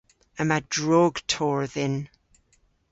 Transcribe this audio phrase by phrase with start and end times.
[0.41, 1.95] Yma drog torr dhyn.